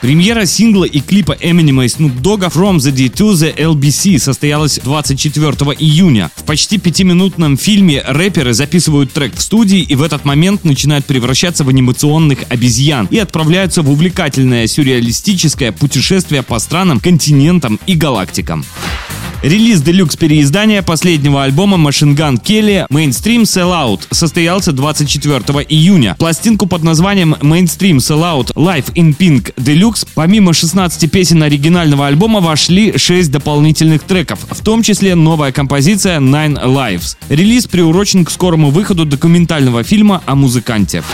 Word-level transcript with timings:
Премьера 0.00 0.44
сингла 0.44 0.84
и 0.84 1.00
клипа 1.00 1.32
Eminem 1.40 1.84
и 1.84 1.88
Snoop 1.88 2.20
Dogg 2.20 2.52
From 2.52 2.76
the 2.76 2.90
D 2.90 3.06
to 3.06 3.32
the 3.32 3.56
LBC 3.56 4.18
состоялась 4.18 4.78
24 4.82 5.52
июня. 5.78 6.30
В 6.36 6.44
почти 6.44 6.78
пятиминутном 6.78 7.56
фильме 7.56 8.02
рэперы 8.06 8.52
записывают 8.52 9.12
трек 9.12 9.34
в 9.34 9.40
студии 9.40 9.80
и 9.80 9.94
в 9.94 10.02
этот 10.02 10.24
момент 10.24 10.64
начинают 10.64 11.06
превращаться 11.06 11.64
в 11.64 11.70
анимационных 11.70 12.40
обезьян 12.50 13.08
и 13.10 13.18
отправляются 13.18 13.82
в 13.82 13.90
увлекательное 13.90 14.66
сюрреалистическое 14.66 15.72
путешествие 15.72 16.42
по 16.42 16.58
странам, 16.58 17.00
континентам 17.00 17.80
и 17.86 17.94
галактикам. 17.94 18.64
Релиз 19.46 19.80
делюкс 19.80 20.16
переиздания 20.16 20.82
последнего 20.82 21.44
альбома 21.44 21.76
Machine 21.76 22.16
Gun 22.16 22.42
Kelly 22.42 22.84
Mainstream 22.90 23.42
Sellout 23.42 24.00
состоялся 24.10 24.72
24 24.72 25.38
июня. 25.68 26.16
Пластинку 26.18 26.66
под 26.66 26.82
названием 26.82 27.34
Mainstream 27.34 27.98
Sellout 27.98 28.52
Live 28.56 28.92
in 28.94 29.16
Pink 29.16 29.54
Deluxe 29.54 30.04
помимо 30.16 30.52
16 30.52 31.08
песен 31.12 31.44
оригинального 31.44 32.08
альбома 32.08 32.40
вошли 32.40 32.98
6 32.98 33.30
дополнительных 33.30 34.02
треков, 34.02 34.40
в 34.50 34.64
том 34.64 34.82
числе 34.82 35.14
новая 35.14 35.52
композиция 35.52 36.18
Nine 36.18 36.60
Lives. 36.64 37.16
Релиз 37.28 37.68
приурочен 37.68 38.24
к 38.24 38.32
скорому 38.32 38.70
выходу 38.70 39.04
документального 39.04 39.84
фильма 39.84 40.24
о 40.26 40.34
музыканте. 40.34 41.04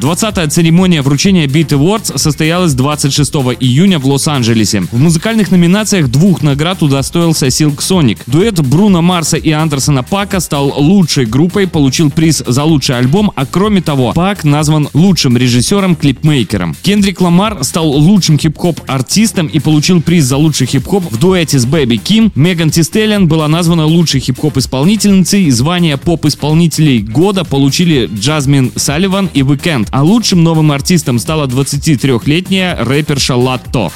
20-я 0.00 0.48
церемония 0.48 1.02
вручения 1.02 1.46
Beat 1.46 1.68
Awards 1.68 2.18
состоялась 2.18 2.74
26 2.74 3.32
июня 3.60 3.98
в 3.98 4.06
Лос-Анджелесе. 4.06 4.82
В 4.90 4.98
музыкальных 4.98 5.50
номинациях 5.52 6.08
двух 6.08 6.42
наград 6.42 6.82
удостоился 6.82 7.46
Silk 7.46 7.78
Sonic. 7.78 8.18
Дуэт 8.26 8.60
Бруно 8.60 9.02
Марса 9.02 9.36
и 9.36 9.50
Андерсона 9.50 10.02
Пака 10.02 10.40
стал 10.40 10.74
лучшей 10.76 11.26
группой, 11.26 11.68
получил 11.68 12.10
приз 12.10 12.42
за 12.44 12.64
лучший 12.64 12.98
альбом, 12.98 13.30
а 13.36 13.46
кроме 13.46 13.80
того, 13.82 14.12
Пак 14.12 14.42
назван 14.44 14.88
лучшим 14.94 15.36
режиссером-клипмейкером. 15.36 16.76
Кендрик 16.82 17.20
Ламар 17.20 17.62
стал 17.62 17.88
лучшим 17.88 18.36
хип-хоп 18.36 18.80
артистом 18.88 19.46
и 19.46 19.60
получил 19.60 20.02
приз 20.02 20.24
за 20.24 20.36
лучший 20.36 20.66
хип-хоп 20.66 21.04
в 21.10 21.18
дуэте 21.18 21.58
с 21.58 21.66
Бэби 21.66 21.96
Ким. 21.96 22.32
Меган 22.34 22.70
Тистеллиан 22.70 23.28
была 23.28 23.46
названа 23.46 23.86
лучшей 23.86 24.20
хип-хоп 24.20 24.56
исполнительницей. 24.56 25.50
Звание 25.50 25.96
поп-исполнителей 25.96 27.00
года 27.00 27.44
получили 27.44 28.10
Джазмин 28.12 28.72
Салливан 28.74 29.30
и 29.32 29.42
Weekend 29.84 29.88
а 29.90 30.02
лучшим 30.02 30.42
новым 30.42 30.72
артистом 30.72 31.18
стала 31.18 31.46
23-летняя 31.46 32.76
рэперша 32.84 33.36
Латто. 33.36 33.90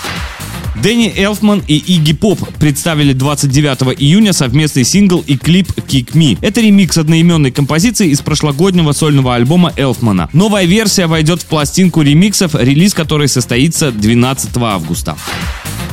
Дэнни 0.81 1.12
Элфман 1.17 1.61
и 1.67 1.77
Игги 1.77 2.12
Поп 2.12 2.39
представили 2.61 3.12
29 3.12 4.00
июня 4.00 4.33
совместный 4.33 4.84
сингл 4.84 5.25
и 5.27 5.36
клип 5.36 5.72
Kick 5.72 6.12
Me. 6.12 6.39
Это 6.41 6.61
ремикс 6.61 6.97
одноименной 6.97 7.50
композиции 7.50 8.11
из 8.11 8.20
прошлогоднего 8.20 8.92
сольного 8.92 9.34
альбома 9.34 9.72
Элфмана. 9.77 10.28
Новая 10.33 10.66
версия 10.66 11.09
войдет 11.09 11.42
в 11.42 11.47
пластинку 11.47 12.03
ремиксов, 12.03 12.55
релиз 12.55 12.94
которой 12.94 13.27
состоится 13.27 13.91
12 13.91 14.56
августа. 14.59 15.16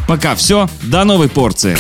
Пока 0.08 0.36
все, 0.36 0.70
до 0.84 1.04
новой 1.04 1.30
порции. 1.30 1.76